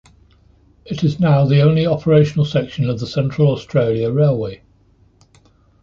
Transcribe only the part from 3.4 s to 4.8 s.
Australia Railway.